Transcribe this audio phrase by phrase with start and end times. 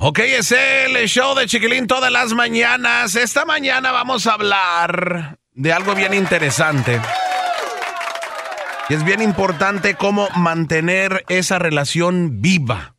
[0.00, 3.16] Ok, es el show de Chiquilín todas las mañanas.
[3.16, 7.00] Esta mañana vamos a hablar de algo bien interesante.
[8.88, 12.94] Y es bien importante cómo mantener esa relación viva.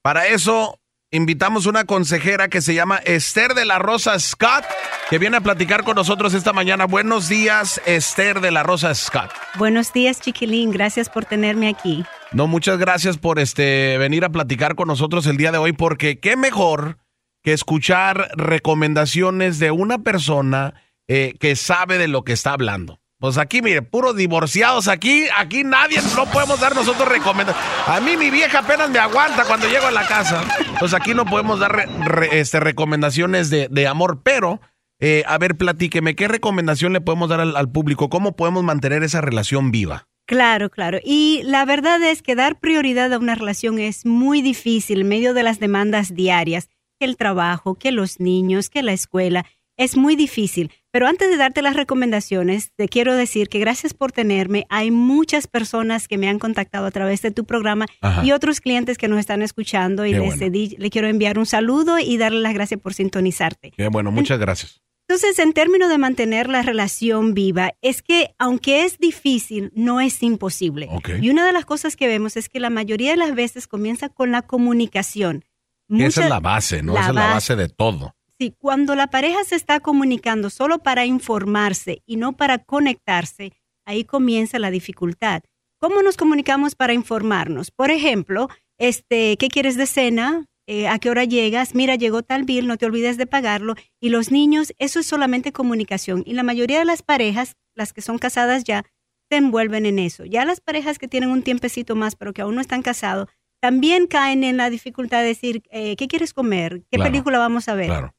[0.00, 0.80] Para eso
[1.10, 4.64] invitamos una consejera que se llama Esther de la Rosa Scott,
[5.10, 6.86] que viene a platicar con nosotros esta mañana.
[6.86, 9.32] Buenos días, Esther de la Rosa Scott.
[9.58, 10.70] Buenos días, Chiquilín.
[10.70, 12.04] Gracias por tenerme aquí.
[12.30, 16.20] No, muchas gracias por este venir a platicar con nosotros el día de hoy, porque
[16.20, 16.98] qué mejor
[17.42, 20.74] que escuchar recomendaciones de una persona
[21.08, 23.00] eh, que sabe de lo que está hablando.
[23.18, 27.70] Pues aquí, mire, puros divorciados aquí, aquí nadie, no podemos dar nosotros recomendaciones.
[27.86, 30.44] A mí mi vieja apenas me aguanta cuando llego a la casa.
[30.78, 31.88] Pues aquí no podemos dar
[32.30, 34.60] este, recomendaciones de, de amor, pero,
[35.00, 38.08] eh, a ver, platíqueme, ¿qué recomendación le podemos dar al, al público?
[38.08, 40.08] ¿Cómo podemos mantener esa relación viva?
[40.30, 41.00] Claro, claro.
[41.02, 45.34] Y la verdad es que dar prioridad a una relación es muy difícil en medio
[45.34, 46.68] de las demandas diarias,
[47.00, 49.44] que el trabajo, que los niños, que la escuela.
[49.76, 50.70] Es muy difícil.
[50.92, 54.66] Pero antes de darte las recomendaciones, te quiero decir que gracias por tenerme.
[54.68, 58.24] Hay muchas personas que me han contactado a través de tu programa Ajá.
[58.24, 60.58] y otros clientes que nos están escuchando y les bueno.
[60.78, 63.72] le quiero enviar un saludo y darle las gracias por sintonizarte.
[63.90, 64.80] Bueno, muchas gracias.
[65.10, 70.22] Entonces, en términos de mantener la relación viva, es que aunque es difícil, no es
[70.22, 70.88] imposible.
[71.20, 74.08] Y una de las cosas que vemos es que la mayoría de las veces comienza
[74.08, 75.44] con la comunicación.
[75.88, 76.94] Esa Mucha- es la base, ¿no?
[76.94, 77.34] la Esa es la base.
[77.34, 78.14] base de todo.
[78.38, 83.50] Sí, cuando la pareja se está comunicando solo para informarse y no para conectarse,
[83.84, 85.42] ahí comienza la dificultad.
[85.80, 87.72] ¿Cómo nos comunicamos para informarnos?
[87.72, 90.46] Por ejemplo, este, ¿qué quieres de cena?
[90.72, 91.74] Eh, ¿A qué hora llegas?
[91.74, 93.74] Mira, llegó tal bill, no te olvides de pagarlo.
[94.00, 96.22] Y los niños, eso es solamente comunicación.
[96.24, 98.84] Y la mayoría de las parejas, las que son casadas ya,
[99.28, 100.24] se envuelven en eso.
[100.24, 103.28] Ya las parejas que tienen un tiempecito más, pero que aún no están casados,
[103.60, 106.82] también caen en la dificultad de decir, eh, ¿qué quieres comer?
[106.88, 107.86] ¿Qué Claro, película vamos a ver?
[107.88, 108.14] Claro.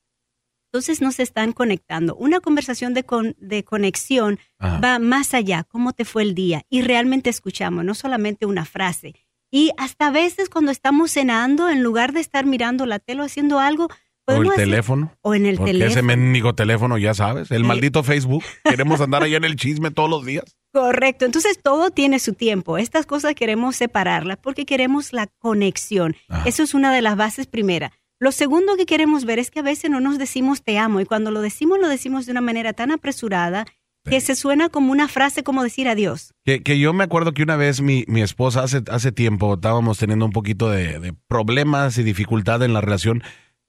[0.74, 2.16] Entonces no se están conectando.
[2.16, 4.80] Una conversación de, con- de conexión Ajá.
[4.80, 9.14] va más allá, cómo te fue el día, y realmente escuchamos, no solamente una frase.
[9.52, 13.26] Y hasta a veces cuando estamos cenando, en lugar de estar mirando la tele o
[13.26, 13.90] haciendo algo,
[14.26, 15.12] O el hacer- teléfono.
[15.22, 15.92] o en el Porque teléfono.
[15.92, 18.44] ese mendigo teléfono, ya sabes, el maldito Facebook.
[18.64, 20.46] Queremos andar allá en el chisme todos los días.
[20.74, 22.78] Correcto, entonces todo tiene su tiempo.
[22.78, 26.16] Estas cosas queremos separarlas porque queremos la conexión.
[26.30, 26.48] Ajá.
[26.48, 27.92] Eso es una de las bases primera.
[28.20, 31.06] Lo segundo que queremos ver es que a veces no nos decimos te amo y
[31.06, 33.66] cuando lo decimos lo decimos de una manera tan apresurada
[34.04, 36.34] que se suena como una frase como decir adiós.
[36.44, 39.98] Que, que yo me acuerdo que una vez mi, mi esposa, hace, hace tiempo, estábamos
[39.98, 43.24] teniendo un poquito de, de problemas y dificultad en la relación,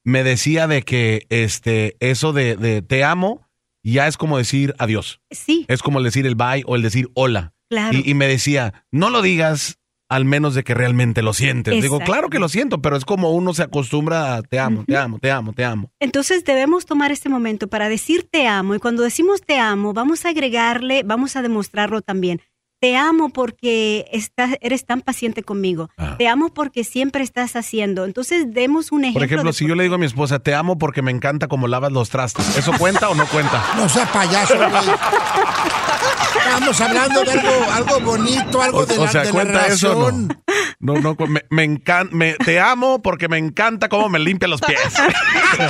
[0.04, 3.48] me decía de que este, eso de, de te amo
[3.84, 5.21] ya es como decir adiós.
[5.31, 7.53] Sí, Es como el decir el bye o el decir hola.
[7.69, 7.98] claro.
[7.98, 9.78] Y, y me decía, no lo digas
[10.12, 11.80] al menos de que realmente lo sientes.
[11.82, 14.96] Digo, claro que lo siento, pero es como uno se acostumbra a te amo, te
[14.96, 15.90] amo, te amo, te amo.
[16.00, 20.26] Entonces debemos tomar este momento para decir te amo y cuando decimos te amo vamos
[20.26, 22.42] a agregarle, vamos a demostrarlo también.
[22.78, 25.88] Te amo porque estás, eres tan paciente conmigo.
[25.96, 26.16] Ah.
[26.18, 28.04] Te amo porque siempre estás haciendo.
[28.04, 29.20] Entonces demos un ejemplo.
[29.20, 31.68] Por ejemplo, si yo le digo a mi esposa, te amo porque me encanta cómo
[31.68, 33.64] lavas los trastes, ¿eso cuenta o no cuenta?
[33.76, 34.54] No sea payaso.
[36.38, 39.66] Estamos hablando de algo, algo bonito, algo O, de o la, sea, de la cuenta
[39.66, 40.28] eso relación.
[40.28, 40.43] no.
[40.81, 44.60] No, no, me, me encanta, me, te amo porque me encanta cómo me limpia los
[44.60, 44.81] pies.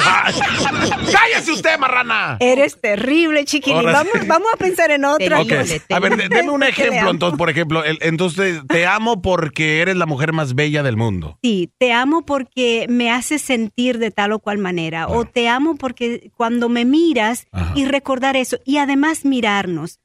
[1.13, 2.37] ¡Cállese usted, marrana!
[2.41, 3.81] Eres terrible, chiquilín.
[3.81, 3.87] Sí.
[3.87, 5.41] Vamos, vamos a pensar en otra.
[5.41, 5.75] Ok, cosa.
[5.91, 9.97] a ver, de- deme un ejemplo, entonces, por ejemplo, el- entonces, te amo porque eres
[9.97, 11.39] la mujer más bella del mundo.
[11.43, 15.09] Sí, te amo porque me haces sentir de tal o cual manera.
[15.09, 17.73] O te amo porque cuando me miras Ajá.
[17.75, 18.59] y recordar eso.
[18.65, 19.99] Y además mirarnos.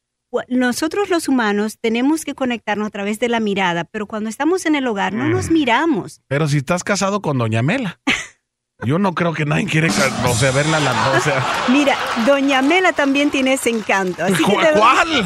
[0.48, 4.76] Nosotros los humanos tenemos que conectarnos a través de la mirada, pero cuando estamos en
[4.76, 5.32] el hogar no Mm.
[5.32, 6.22] nos miramos.
[6.28, 8.00] Pero si estás casado con Doña Mela,
[8.86, 11.96] yo no creo que nadie quiere, o sea, verla, la, o sea, Mira,
[12.28, 14.24] Doña Mela también tiene ese encanto.
[14.24, 15.26] Así que ¿cu- te- ¿cuál?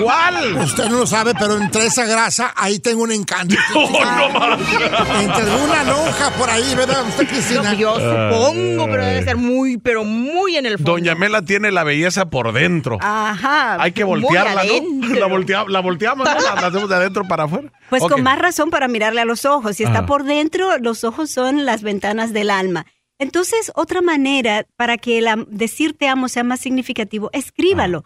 [0.00, 0.56] ¿Cuál?
[0.58, 3.56] Usted no lo sabe, pero entre esa grasa, ahí tengo un encanto.
[3.74, 4.60] Oh, no más.
[5.20, 7.04] Entre una lonja por ahí, ¿verdad?
[7.08, 7.74] Usted, Cristina.
[7.74, 10.92] Yo supongo, pero debe ser muy, pero muy en el fondo.
[10.92, 12.98] Doña Mela tiene la belleza por dentro.
[13.00, 13.82] Ajá.
[13.82, 15.14] Hay que voltearla, ¿no?
[15.16, 16.34] La, voltea- la volteamos, ¿no?
[16.40, 17.68] La, la hacemos de adentro para afuera.
[17.90, 19.76] Pues con más razón para mirarle a los ojos.
[19.76, 20.06] Si está Ajá.
[20.06, 22.86] por dentro, los ojos son las ventanas del alma.
[23.22, 28.04] Entonces, otra manera para que la, decir te amo sea más significativo, escríbalo.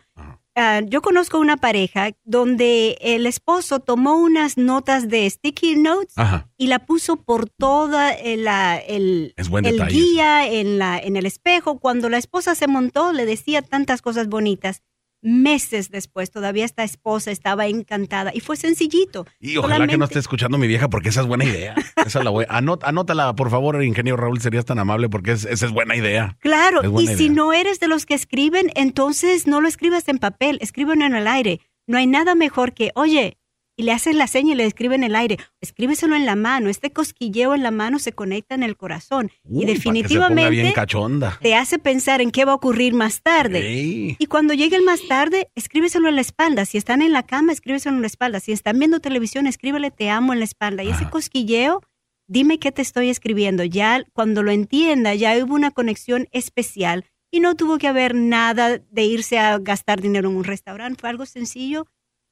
[0.59, 6.49] Ah, yo conozco una pareja donde el esposo tomó unas notas de sticky notes Ajá.
[6.57, 11.79] y la puso por toda el, la- el, el guía, en, la, en el espejo.
[11.79, 14.83] Cuando la esposa se montó, le decía tantas cosas bonitas.
[15.27, 19.27] Meses después, todavía esta esposa estaba encantada y fue sencillito.
[19.41, 21.75] Y ojalá que no esté escuchando mi vieja porque esa es buena idea.
[22.07, 22.45] Esa la voy.
[22.47, 26.37] Anot- anótala, por favor, ingeniero Raúl, serías tan amable porque es- esa es buena idea.
[26.41, 30.59] Claro, y si no eres de los que escriben, entonces no lo escribas en papel,
[30.61, 31.61] escríbelo en el aire.
[31.89, 33.39] No hay nada mejor que, oye,
[33.77, 36.71] y le haces la seña y le escribe en el aire, escríbeselo en la mano,
[36.71, 41.39] este cosquilleo en la mano se conecta en el corazón Uy, y bien definitivamente cachonda.
[41.43, 44.17] te hace pensar en qué va a ocurrir más tarde.
[44.19, 46.65] Y cuando llegue el más tarde, escríbeselo en la espalda.
[46.65, 48.41] Si están en la cama, escríbeselo en la espalda.
[48.41, 50.83] Si están viendo televisión, escríbele te amo en la espalda.
[50.83, 51.11] Y ese Ajá.
[51.11, 51.83] cosquilleo,
[52.27, 53.63] dime qué te estoy escribiendo.
[53.65, 58.79] Ya cuando lo entienda, ya hubo una conexión especial y no tuvo que haber nada
[58.79, 61.01] de irse a gastar dinero en un restaurante.
[61.01, 61.87] Fue algo sencillo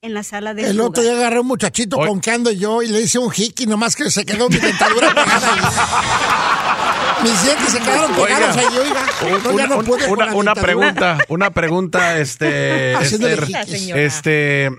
[0.05, 2.09] en la sala de El otro día agarré a un muchachito Oye.
[2.09, 5.15] con que ando yo y le hice un hickey, nomás que se quedó mi dentadura
[5.15, 5.61] pegada ahí.
[7.23, 9.07] Mis dientes se quedaron pegados ahí, oiga.
[9.45, 10.55] No, ya no una, pude con una- una dentadura.
[10.63, 13.47] pregunta, una pregunta, este, Esther,
[13.95, 14.71] este,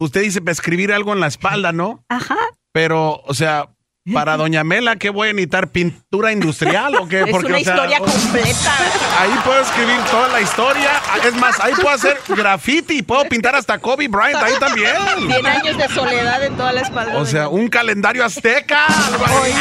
[0.00, 2.04] usted dice para escribir algo en la espalda, ¿no?
[2.08, 2.36] Ajá.
[2.72, 3.68] Pero, o sea,
[4.12, 5.68] para Doña Mela, ¿qué voy a necesitar?
[5.68, 7.22] ¿Pintura industrial o qué?
[7.22, 8.72] Es una o sea, historia completa.
[9.20, 10.90] Ahí puedo escribir toda la historia.
[11.24, 13.02] Es más, ahí puedo hacer graffiti.
[13.02, 14.92] Puedo pintar hasta Kobe Bryant ahí también.
[15.28, 17.16] 100 años de soledad en toda la espalda.
[17.18, 18.86] O sea, un calendario azteca.
[18.86, 19.52] algo ahí,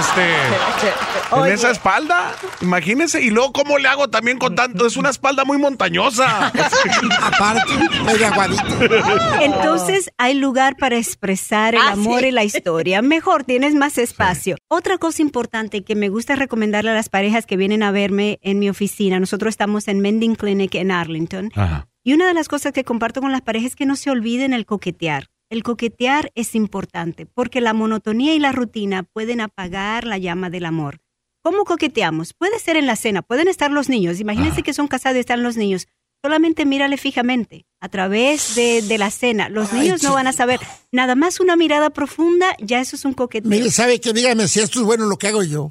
[0.00, 2.32] este, en esa espalda.
[2.62, 3.20] Imagínense.
[3.20, 4.86] Y luego, ¿cómo le hago también con tanto?
[4.86, 6.46] Es una espalda muy montañosa.
[7.20, 7.72] Aparte,
[8.06, 8.62] medio aguadito.
[9.40, 12.28] Entonces hay lugar para expresar el Ah, amor sí.
[12.28, 13.02] y la historia.
[13.02, 14.54] Mejor, tienes más espacio.
[14.68, 18.60] Otra cosa importante que me gusta recomendarle a las parejas que vienen a verme en
[18.60, 21.88] mi oficina, nosotros estamos en Mending Clinic en Arlington, Ajá.
[22.04, 24.52] y una de las cosas que comparto con las parejas es que no se olviden
[24.52, 25.30] el coquetear.
[25.50, 30.64] El coquetear es importante porque la monotonía y la rutina pueden apagar la llama del
[30.64, 31.00] amor.
[31.42, 32.34] ¿Cómo coqueteamos?
[32.34, 34.20] Puede ser en la cena, pueden estar los niños.
[34.20, 34.62] Imagínense Ajá.
[34.62, 35.88] que son casados y están los niños.
[36.22, 39.48] Solamente mírale fijamente a través de, de la cena.
[39.48, 40.60] Los Ay, niños no van a saber.
[40.92, 43.50] Nada más una mirada profunda, ya eso es un coqueteo.
[43.50, 44.12] Mire, ¿sabe qué?
[44.12, 45.70] Dígame si esto es bueno lo que hago yo.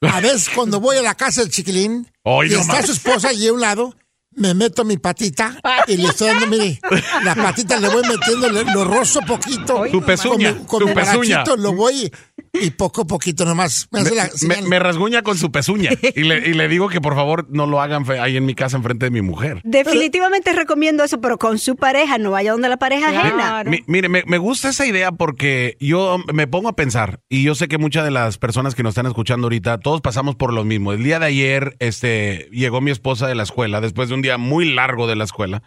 [0.00, 2.86] A veces cuando voy a la casa del chiquilín y no está más.
[2.86, 3.94] su esposa allí a un lado,
[4.36, 6.80] me meto mi patita y le estoy dando, mire,
[7.24, 9.84] la patita le voy metiendo, le- lo rozo poquito.
[9.90, 11.44] Tu pezuña, Con mi, con tu mi pezuña.
[11.58, 12.10] lo voy
[12.54, 13.88] y poco a poquito nomás.
[13.90, 14.62] Me, hace la Me, señal.
[14.68, 15.90] me rasguña con su pezuña.
[16.14, 18.76] Y le, y le digo que por favor no lo hagan ahí en mi casa
[18.76, 19.60] enfrente de mi mujer.
[19.64, 23.64] Definitivamente recomiendo eso, pero con su pareja, no vaya donde la pareja ajena.
[23.86, 27.68] Mire, me, me gusta esa idea porque yo me pongo a pensar, y yo sé
[27.68, 30.92] que muchas de las personas que nos están escuchando ahorita, todos pasamos por lo mismo.
[30.92, 34.38] El día de ayer, este, llegó mi esposa de la escuela, después de un día
[34.38, 35.62] muy largo de la escuela.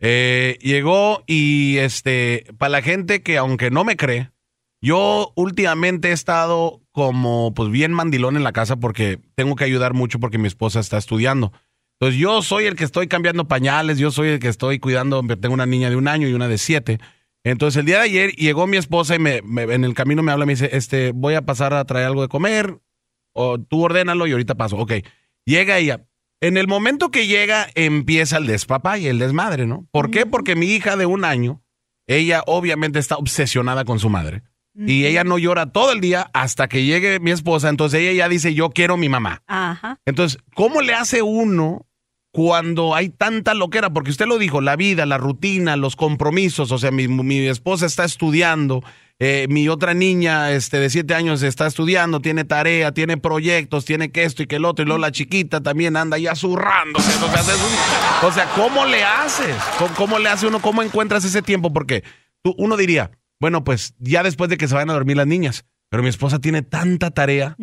[0.00, 4.30] Eh, llegó y, este, para la gente que aunque no me cree,
[4.80, 9.94] yo últimamente he estado como, pues, bien mandilón en la casa porque tengo que ayudar
[9.94, 11.52] mucho porque mi esposa está estudiando.
[12.00, 15.54] Entonces yo soy el que estoy cambiando pañales, yo soy el que estoy cuidando, tengo
[15.54, 17.00] una niña de un año y una de siete.
[17.42, 20.46] Entonces el día de ayer llegó mi esposa y me, en el camino me habla,
[20.46, 22.78] me dice, este, voy a pasar a traer algo de comer,
[23.32, 24.76] o tú ordénalo y ahorita paso.
[24.76, 24.92] Ok,
[25.44, 26.07] llega ella.
[26.40, 29.86] En el momento que llega empieza el despapá y el desmadre, ¿no?
[29.90, 30.24] ¿Por qué?
[30.24, 31.62] Porque mi hija de un año,
[32.06, 34.42] ella obviamente está obsesionada con su madre.
[34.86, 37.68] Y ella no llora todo el día hasta que llegue mi esposa.
[37.68, 39.42] Entonces ella ya dice, yo quiero mi mamá.
[39.48, 39.98] Ajá.
[40.06, 41.88] Entonces, ¿cómo le hace uno
[42.30, 43.90] cuando hay tanta loquera?
[43.90, 46.70] Porque usted lo dijo, la vida, la rutina, los compromisos.
[46.70, 48.84] O sea, mi, mi esposa está estudiando,
[49.20, 54.10] eh, mi otra niña este, de siete años está estudiando, tiene tarea, tiene proyectos, tiene
[54.12, 54.84] que esto y que el otro.
[54.84, 57.10] Y luego la chiquita también anda ya zurrándose.
[57.24, 59.56] O sea, es un- o sea, ¿cómo le haces?
[59.78, 60.60] ¿Cómo, cómo le hace uno?
[60.60, 61.72] ¿Cómo encuentras ese tiempo?
[61.72, 62.04] Porque
[62.42, 65.64] tú, uno diría, bueno, pues ya después de que se vayan a dormir las niñas.
[65.90, 67.56] Pero mi esposa tiene tanta tarea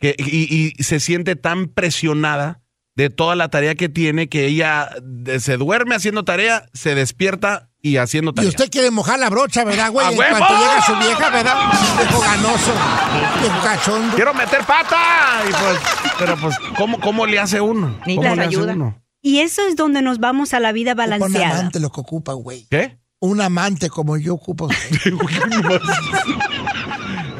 [0.00, 2.61] que, y, y se siente tan presionada
[2.94, 7.68] de toda la tarea que tiene que ella de- se duerme haciendo tarea, se despierta
[7.80, 8.48] y haciendo Y tarea.
[8.50, 10.06] usted quiere mojar la brocha, ¿verdad, güey?
[10.06, 10.36] ¡A En huevo!
[10.38, 11.56] cuanto llega su vieja, ¿verdad?
[11.98, 12.72] Viejo ganoso,
[13.40, 14.14] viejo cachondo.
[14.14, 14.98] Quiero meter pata.
[15.48, 15.78] Y pues,
[16.18, 17.98] pero pues, ¿cómo, ¿cómo le hace uno?
[18.06, 18.74] Ni ¿Cómo hace ayuda.
[18.74, 19.02] uno?
[19.22, 21.60] Y eso es donde nos vamos a la vida Un balanceada.
[21.60, 22.66] amante lo que ocupa, güey.
[22.70, 22.98] ¿Qué?
[23.20, 24.68] Un amante como yo ocupo.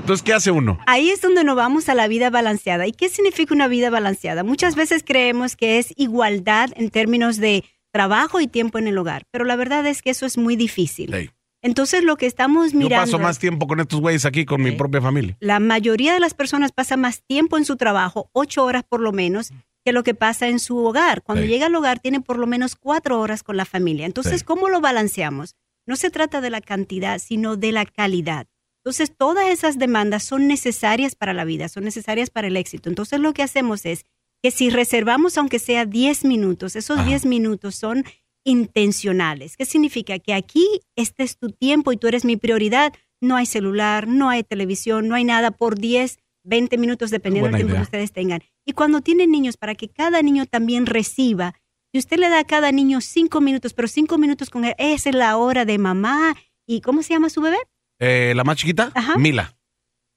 [0.03, 0.79] Entonces, ¿qué hace uno?
[0.87, 2.87] Ahí es donde nos vamos a la vida balanceada.
[2.89, 4.43] ¿Y qué significa una vida balanceada?
[4.43, 9.25] Muchas veces creemos que es igualdad en términos de trabajo y tiempo en el hogar,
[9.31, 11.31] pero la verdad es que eso es muy difícil.
[11.63, 14.73] Entonces lo que estamos Yo mirando, paso más tiempo con estos güeyes aquí, con mi
[14.73, 15.37] propia familia.
[15.39, 19.13] la mayoría de las personas pasa más tiempo en su trabajo, ocho horas por lo
[19.13, 19.53] menos,
[19.85, 21.23] que lo que pasa en su hogar.
[21.23, 21.49] Cuando Sí.
[21.51, 24.07] llega al hogar tiene por lo menos cuatro horas con la familia.
[24.07, 24.45] Entonces, Sí.
[24.45, 25.55] ¿cómo lo balanceamos?
[25.87, 28.47] No se trata de la cantidad, sino de la calidad.
[28.85, 32.89] Entonces, todas esas demandas son necesarias para la vida, son necesarias para el éxito.
[32.89, 34.07] Entonces, lo que hacemos es
[34.43, 37.09] que si reservamos, aunque sea 10 minutos, esos Ajá.
[37.09, 38.05] 10 minutos son
[38.45, 39.57] intencionales.
[39.57, 40.19] ¿Qué significa?
[40.19, 42.93] Que aquí este es tu tiempo y tú eres mi prioridad.
[43.21, 47.57] No hay celular, no hay televisión, no hay nada por 10, 20 minutos, dependiendo del
[47.59, 47.83] tiempo idea.
[47.83, 48.43] que ustedes tengan.
[48.67, 51.55] Y cuando tienen niños, para que cada niño también reciba,
[51.93, 55.11] si usted le da a cada niño cinco minutos, pero cinco minutos con él, esa
[55.11, 56.35] es la hora de mamá.
[56.67, 57.59] ¿Y cómo se llama su bebé?
[58.05, 59.17] Eh, la más chiquita, Ajá.
[59.17, 59.55] Mila.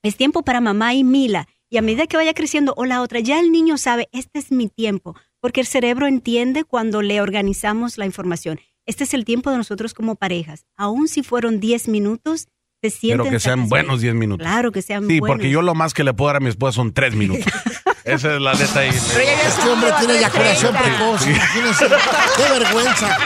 [0.03, 1.47] Es tiempo para mamá y Mila.
[1.69, 4.51] Y a medida que vaya creciendo o la otra, ya el niño sabe, este es
[4.51, 8.59] mi tiempo, porque el cerebro entiende cuando le organizamos la información.
[8.87, 10.65] Este es el tiempo de nosotros como parejas.
[10.77, 12.47] Aun si fueron 10 minutos,
[12.81, 14.45] se sienten Pero que sean buenos 10 minutos.
[14.45, 15.35] Claro que sean Sí, buenos.
[15.37, 17.45] porque yo lo más que le puedo dar a mi esposa son 3 minutos.
[18.05, 20.79] Esa es la neta ya había Este hombre tiene eyaculación 330.
[20.83, 21.85] precoz, imagínense.
[22.37, 23.17] ¡Qué vergüenza!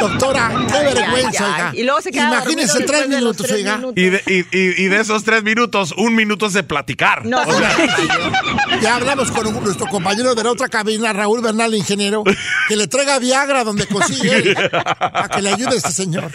[0.00, 1.70] Doctora, qué Ay, vergüenza, oiga.
[1.74, 3.76] Y luego se queda Imagínense tres minutos, tres oiga.
[3.76, 3.94] minutos.
[4.02, 7.26] Y de, y, y- y de esos 3 minutos, un minuto es de platicar.
[7.26, 7.76] No, O sea,
[8.80, 12.24] Ya hablamos con un- nuestro compañero de la otra cabina, Raúl Bernal, ingeniero,
[12.68, 14.54] que le traiga Viagra donde consigue,
[15.00, 16.30] a que le ayude a este señor.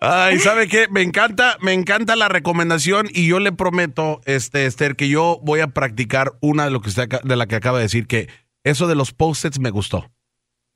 [0.00, 0.88] Ay, ¿sabe qué?
[0.90, 5.60] Me encanta, me encanta la recomendación y yo le prometo, este, Esther, que yo voy
[5.60, 8.28] a practicar una de lo que usted aca- de la que acaba de decir, que
[8.64, 10.10] eso de los post-its me gustó.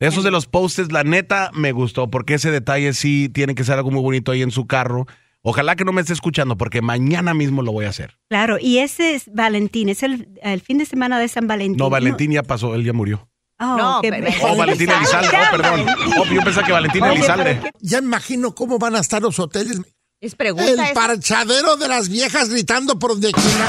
[0.00, 3.76] Eso de los post-its, la neta, me gustó, porque ese detalle sí tiene que ser
[3.76, 5.06] algo muy bonito ahí en su carro.
[5.42, 8.18] Ojalá que no me esté escuchando, porque mañana mismo lo voy a hacer.
[8.28, 11.76] Claro, y ese es Valentín, es el, el fin de semana de San Valentín.
[11.78, 13.28] No, Valentín ya pasó, él ya murió.
[13.60, 14.38] Oh, No, qué pero- bien.
[14.42, 15.86] Oh, Valentín Elizalde, oh, perdón.
[16.18, 17.60] Oh, yo pensaba que Valentín Elizalde.
[17.80, 19.80] Ya imagino cómo van a estar los hoteles.
[20.20, 20.68] Es pregunta.
[20.70, 23.68] El es- parchadero de las viejas gritando por donde quiera.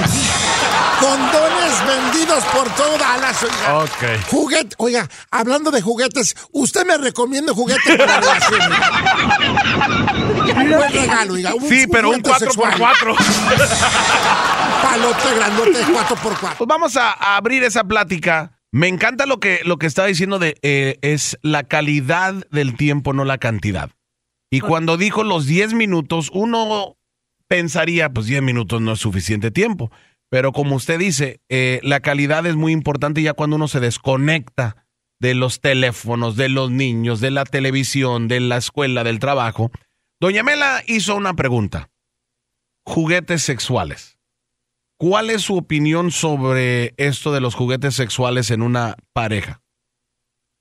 [0.99, 3.77] Condones vendidos por todo Dallas, oiga.
[3.79, 4.27] Ok.
[4.27, 8.39] Juguete, oiga, hablando de juguetes, usted me recomienda un juguete para la.
[10.55, 11.53] Un buen regalo, oiga.
[11.67, 12.73] Sí, pero un juguete sexual.
[12.73, 13.15] 4x4.
[14.83, 16.55] Palote grandote 4x4.
[16.57, 18.55] Pues vamos a, a abrir esa plática.
[18.71, 23.13] Me encanta lo que, lo que estaba diciendo de eh, es la calidad del tiempo,
[23.13, 23.91] no la cantidad.
[24.51, 26.97] Y cuando dijo los 10 minutos, uno
[27.47, 29.91] pensaría, pues 10 minutos no es suficiente tiempo.
[30.29, 34.85] Pero como usted dice, eh, la calidad es muy importante ya cuando uno se desconecta
[35.19, 39.71] de los teléfonos, de los niños, de la televisión, de la escuela, del trabajo.
[40.19, 41.89] Doña Mela hizo una pregunta.
[42.85, 44.17] Juguetes sexuales.
[44.97, 49.61] ¿Cuál es su opinión sobre esto de los juguetes sexuales en una pareja?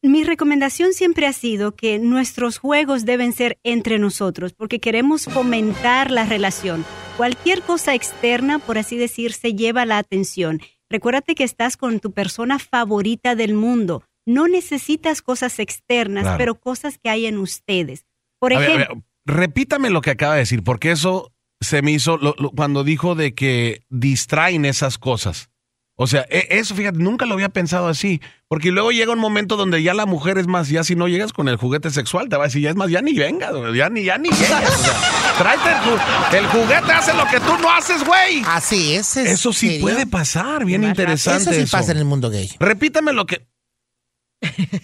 [0.05, 6.11] Mi recomendación siempre ha sido que nuestros juegos deben ser entre nosotros, porque queremos fomentar
[6.11, 6.85] la relación.
[7.17, 10.61] Cualquier cosa externa, por así decir, se lleva la atención.
[10.91, 14.05] Recuérdate que estás con tu persona favorita del mundo.
[14.27, 16.37] No necesitas cosas externas, Claro.
[16.39, 18.05] pero cosas que hay en ustedes.
[18.39, 19.05] Por A ver, a ejemplo, ver,
[19.39, 21.33] repítame lo que acaba de decir, porque eso
[21.63, 25.49] se me hizo lo- lo- cuando dijo de que distraen esas cosas.
[25.97, 28.21] O sea, e- eso, fíjate, nunca lo había pensado así.
[28.49, 31.33] Porque luego llega un momento donde ya la mujer es más, ya si no llegas
[31.33, 33.77] con el juguete sexual, te va a decir, ya es más, ya ni vengas, güey,
[33.77, 34.75] ya ni, ya ni llegas.
[34.75, 38.43] O sea, tráete el, ju- el juguete, hace lo que tú no haces, güey.
[38.47, 39.17] Así es.
[39.17, 39.83] ¿en Eso sí serio?
[39.83, 41.43] puede pasar, bien interesante.
[41.43, 41.77] Eso sí eso.
[41.77, 42.51] pasa en el mundo gay.
[42.59, 43.47] Repítame lo que.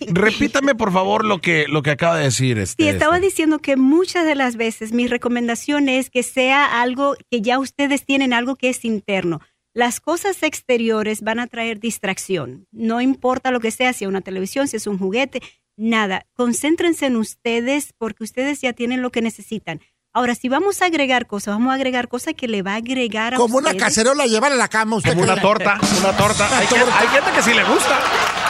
[0.08, 2.58] Repítame, por favor, lo que, lo que acaba de decir.
[2.58, 3.26] Este, Sí, estaba este.
[3.26, 8.04] diciendo que muchas de las veces mi recomendación es que sea algo que ya ustedes
[8.06, 9.40] tienen algo que es interno.
[9.72, 12.66] Las cosas exteriores van a traer distracción.
[12.72, 15.40] No importa lo que sea, si es una televisión, si es un juguete,
[15.76, 16.26] nada.
[16.34, 19.80] Concéntrense en ustedes porque ustedes ya tienen lo que necesitan.
[20.12, 23.34] Ahora, si vamos a agregar cosas, vamos a agregar cosas que le va a agregar
[23.34, 25.10] a Como una cacerola llevar a la cama usted.
[25.10, 26.58] Como una torta, una torta.
[26.58, 26.98] Hay, que- torta.
[26.98, 28.00] hay gente que sí le gusta.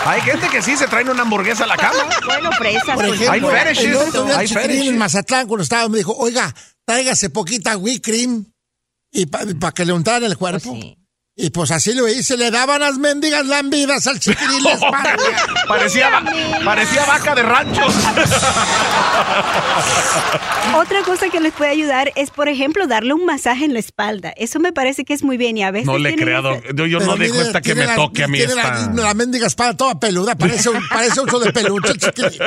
[0.06, 2.08] Hay gente que sí se traen una hamburguesa a la cama.
[2.24, 2.96] Bueno, fresas.
[2.96, 3.64] Por pues, ejemplo, Hay
[4.48, 6.54] fetishes, hay en Mazatlán, cuando estaba, me dijo, oiga,
[6.86, 8.46] tráigase poquita whipped cream
[9.12, 10.72] y para que le untaran el pues cuerpo.
[10.80, 10.96] sí.
[11.42, 15.16] Y pues así lo hice, le daban las mendigas lambidas al chiquirín la espalda.
[15.66, 16.22] parecía, va-
[16.64, 17.80] parecía vaca de rancho.
[20.76, 24.32] Otra cosa que les puede ayudar es, por ejemplo, darle un masaje en la espalda.
[24.36, 26.60] Eso me parece que es muy bien y a veces No le he creado.
[26.74, 28.92] Yo, yo no dejo mire, esta que me la- toque a mí tiene la, esta.
[28.92, 32.40] la mendiga espada toda peluda, parece un, parece oso de peluche, chiquirín.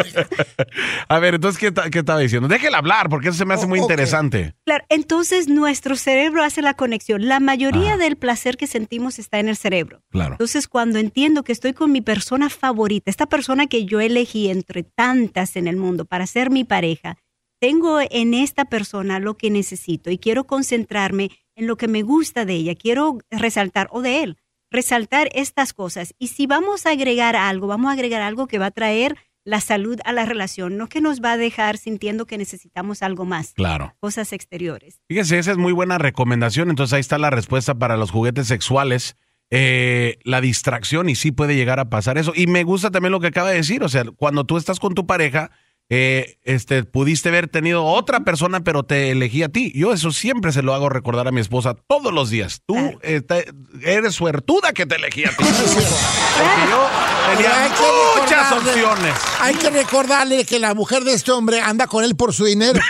[1.09, 2.47] A ver, entonces, ¿qué, qué estaba diciendo?
[2.47, 4.53] Déjela hablar, porque eso se me hace Oh, muy interesante.
[4.65, 7.27] Claro, entonces nuestro cerebro hace la conexión.
[7.27, 7.97] La mayoría Ah.
[7.97, 10.04] del placer que sentimos está en el cerebro.
[10.10, 10.34] Claro.
[10.34, 14.84] Entonces, cuando entiendo que estoy con mi persona favorita, esta persona que yo elegí entre
[14.84, 17.18] tantas en el mundo para ser mi pareja,
[17.62, 22.44] tengo en esta persona lo que necesito y quiero concentrarme en lo que me gusta
[22.44, 24.38] de ella, quiero resaltar, o de él,
[24.70, 26.13] resaltar estas cosas.
[26.20, 29.59] Y si vamos a agregar algo, vamos a agregar algo que va a traer la
[29.59, 33.53] salud a la relación, no que nos va a dejar sintiendo que necesitamos algo más,
[33.53, 33.95] Claro.
[34.00, 35.01] cosas exteriores.
[35.07, 36.69] Fíjese, esa es muy buena recomendación.
[36.69, 39.17] Entonces ahí está la respuesta para los juguetes sexuales.
[39.55, 42.31] Eh, la distracción y sí puede llegar a pasar eso.
[42.35, 43.83] Y me gusta también lo que acaba de decir.
[43.83, 45.51] O sea, cuando tú estás con tu pareja,
[45.90, 49.72] eh, este, pudiste haber tenido otra persona, pero te elegí a ti.
[49.75, 52.62] Yo eso siempre se lo hago recordar a mi esposa todos los días.
[52.66, 53.52] Tú eh, te-
[53.84, 55.36] eres suertuda que te elegí a ti.
[55.44, 56.88] Porque yo
[57.36, 57.70] tenía
[58.22, 59.13] muchas opciones.
[59.40, 62.80] Hay que recordarle que la mujer de este hombre anda con él por su dinero.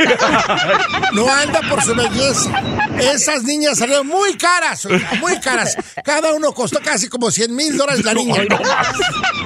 [1.14, 2.52] No anda por su belleza.
[3.00, 4.88] Esas niñas salieron muy caras,
[5.20, 5.76] muy caras.
[6.04, 8.44] Cada uno costó casi como 100 mil dólares la niña.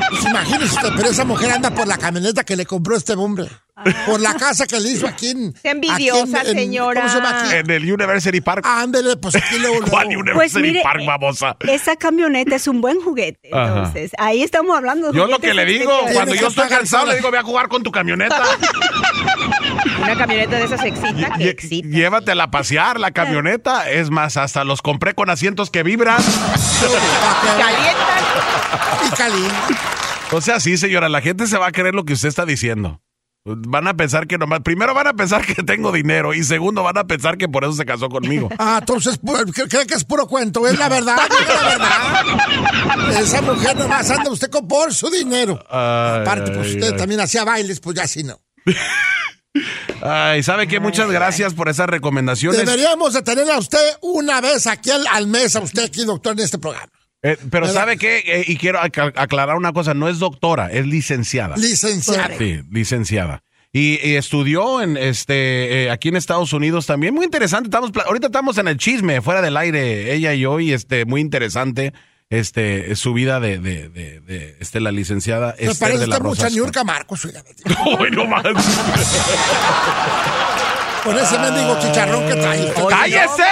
[0.10, 3.48] Pues imagínese usted, pero esa mujer anda por la camioneta que le compró este hombre.
[4.08, 5.54] Por la casa que le hizo aquí en...
[5.54, 7.02] Qué envidiosa, aquí en- en- señora.
[7.02, 7.56] ¿Cómo se llama aquí?
[7.58, 8.66] En el University Park.
[8.66, 9.86] Ándele, pues aquí luego.
[9.88, 11.56] ¿Cuál University Pues mire, Park, babosa?
[11.60, 13.50] esa camioneta es un buen juguete.
[13.54, 13.68] Ajá.
[13.78, 17.18] Entonces, ahí estamos hablando de Yo lo que le digo, cuando yo estoy cansado, le
[17.18, 18.42] digo, ve a jugar con tu camioneta.
[20.02, 21.88] Una camioneta de esas excita que excita.
[21.90, 23.90] Llévatela a pasear, la camioneta.
[23.90, 26.18] Es más, hasta los compré con asientos que vibran.
[27.58, 29.08] Calientan.
[29.08, 29.76] Y caliente.
[30.32, 33.02] O sea, sí, señora, la gente se va a creer lo que usted está diciendo.
[33.50, 36.98] Van a pensar que nomás, primero van a pensar que tengo dinero y segundo van
[36.98, 38.50] a pensar que por eso se casó conmigo.
[38.60, 43.22] Ah, entonces pu- cre- cree que es puro cuento, es la verdad, diga la verdad.
[43.22, 45.64] Esa mujer nomás anda usted con por su dinero.
[45.72, 46.98] Ay, Aparte, pues ay, usted ay.
[46.98, 48.38] también hacía bailes, pues ya sí no.
[50.02, 50.80] Ay, ¿sabe qué?
[50.80, 52.60] Muchas gracias por esas recomendaciones.
[52.60, 56.34] Deberíamos de tener a usted una vez aquí al, al mes, a usted aquí, doctor,
[56.34, 56.88] en este programa.
[57.24, 57.82] Eh, pero ¿Verdad?
[57.82, 58.20] ¿sabe qué?
[58.26, 61.58] Eh, y quiero ac- aclarar una cosa, no es doctora, es licenciada.
[61.58, 62.38] Licenciado.
[62.38, 63.42] Sí, licenciada.
[63.74, 67.14] Y, y estudió en este eh, aquí en Estados Unidos también.
[67.14, 67.68] Muy interesante.
[67.68, 71.22] Estamos, ahorita estamos en el chisme, fuera del aire, ella y yo, y este, muy
[71.22, 71.94] interesante
[72.30, 76.20] este su vida de, de, de, de, este, la licenciada Me Esther parece de la
[76.20, 76.50] mucha Rosa.
[76.56, 77.44] Niurka Marcos, oiga.
[78.00, 78.44] Hoy no más.
[81.04, 82.66] Con ese mendigo chicharrón que trae.
[82.66, 82.84] usted.
[82.90, 83.44] ¡Cállese!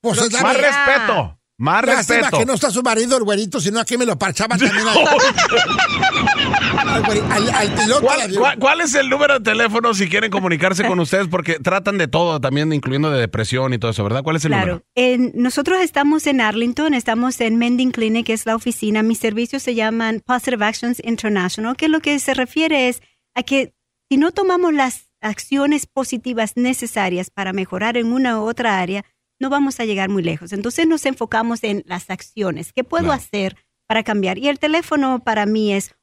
[0.00, 0.86] Pues es la Más verdad.
[0.86, 2.38] respeto, más Lástima respeto.
[2.38, 4.98] que no está su marido, el güerito, sino aquí me lo parchaba también al,
[6.88, 10.08] al, güeri- al- al piloto del ¿Cuál, cuál- cuál es el número de teléfono si
[10.08, 11.28] quieren comunicarse con ustedes?
[11.28, 14.22] Porque tratan de todo, también incluyendo de depresión y todo eso, ¿verdad?
[14.22, 14.66] ¿Cuál es el Claro.
[14.66, 14.84] número?
[14.94, 19.02] En- nosotros estamos en Arlington, estamos en Mending Clinic, que es la oficina.
[19.02, 23.02] Mis servicios se llaman Positive Actions International, que lo que se refiere es
[23.34, 23.72] a que
[24.10, 29.04] si no tomamos las acciones positivas necesarias para mejorar en una u otra área,
[29.40, 30.52] no vamos a llegar muy lejos.
[30.52, 32.72] Entonces nos enfocamos en las acciones.
[32.72, 33.20] ¿Qué puedo Claro.
[33.20, 34.38] hacer para cambiar?
[34.38, 35.94] Y el teléfono para mí es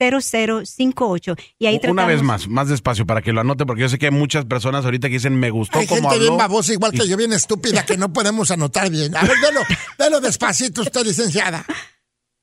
[0.00, 1.36] 817-807-0058.
[1.58, 3.98] Y ahí Una tratamos- vez más, más despacio para que lo anote, porque yo sé
[3.98, 6.38] que hay muchas personas ahorita que dicen me gustó Hay como gente bien habló.
[6.48, 9.16] babosa, igual que yo, bien estúpida, que no podemos anotar bien.
[9.16, 9.60] A ver, delo,
[9.98, 11.64] delo despacito usted, licenciada.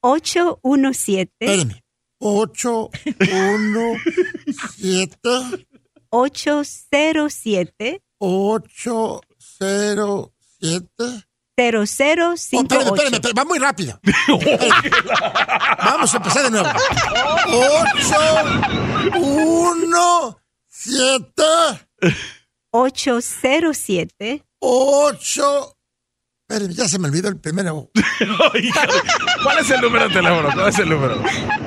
[0.01, 1.83] 817 Espéreme.
[2.19, 2.89] 8,
[6.13, 10.87] 1, 7, 807 8, 0, 7.
[11.55, 12.61] 0058.
[12.61, 13.99] espérame, espérame, espérame, va muy rápido.
[15.83, 16.69] Vamos a empezar de nuevo.
[17.47, 21.43] 8, 1, 7,
[22.71, 25.77] 807 8.
[26.47, 27.89] Espérame, ya se me olvidó el primero.
[29.43, 30.49] ¿Cuál es el número de teléfono?
[30.53, 31.23] ¿Cuál es el número?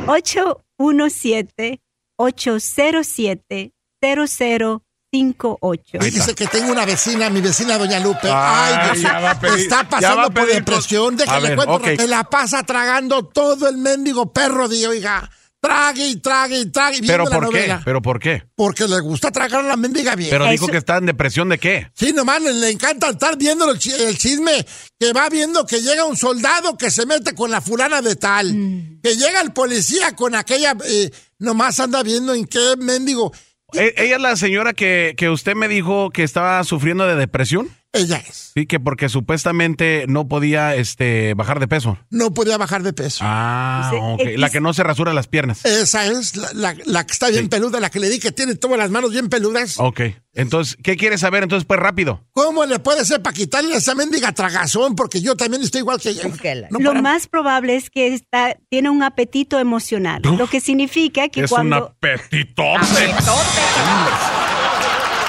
[0.07, 1.81] 817
[2.19, 3.76] 807
[4.15, 5.99] 0058.
[6.01, 6.21] Ahí está.
[6.21, 8.29] Dice que tengo una vecina, mi vecina Doña Lupe.
[8.31, 11.17] Ay, Ay, Dios ya va a pedir- está ya va pasando por depresión.
[11.17, 11.85] Déjale ver, cuento, ok.
[11.97, 15.31] que la pasa tragando todo el mendigo perro, di, oiga.
[15.59, 17.01] Trague y trague y trague.
[17.05, 17.77] ¿Pero la por qué?
[17.85, 18.43] ¿Pero por qué?
[18.55, 20.31] Porque le gusta tragar a la mendiga bien.
[20.31, 21.91] Pero dijo Eso- que está en depresión de qué?
[21.95, 24.65] Sí, nomás le, le encanta estar viendo el, chi- el chisme,
[25.01, 28.49] que va viendo que llega un soldado que se mete con la fulana de tal,
[29.03, 33.33] que llega el policía con aquella, eh, nomás anda viendo en qué mendigo.
[33.73, 37.69] E- ¿Ella es la señora que, que usted me dijo que estaba sufriendo de depresión?
[37.97, 38.53] Ella es.
[38.55, 41.99] Sí, que porque supuestamente no podía este, bajar de peso.
[42.11, 43.19] No podía bajar de peso.
[43.23, 44.23] Ah, ok.
[44.37, 45.65] La que no se rasura las piernas.
[45.65, 47.49] Esa es la, la- la que está bien Sí.
[47.49, 49.75] peluda, la que le di que tiene todas las manos bien peludas.
[49.79, 50.01] Ok.
[50.35, 51.43] Entonces, ¿qué quiere saber?
[51.45, 52.23] Entonces, pues rápido.
[52.33, 54.95] ¿Cómo le puede ser para quitarle esa mendiga tragazón?
[54.95, 56.25] Porque yo también estoy igual que ella.
[56.71, 61.29] No Lo para- más probable es que está, tiene un apetito emocional, lo que significa
[61.29, 63.15] que es un cuando apetitote.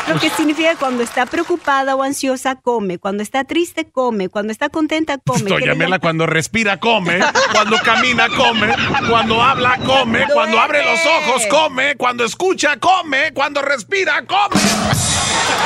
[0.08, 4.70] Lo que significa cuando está preocupada o ansiosa come, cuando está triste come, cuando está
[4.70, 5.50] contenta come.
[5.50, 6.00] Doña ¿Qué le Mela llama?
[6.00, 7.20] cuando respira come,
[7.52, 8.74] cuando camina come,
[9.10, 14.62] cuando habla come, cuando abre los ojos come, cuando escucha come, cuando respira come.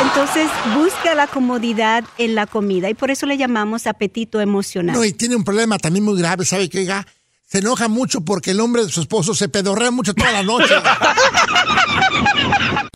[0.03, 4.95] Entonces busca la comodidad en la comida y por eso le llamamos apetito emocional.
[4.95, 6.79] No, y tiene un problema también muy grave, ¿sabe qué?
[6.79, 7.05] Oiga?
[7.45, 10.73] Se enoja mucho porque el hombre de su esposo se pedorrea mucho toda la noche.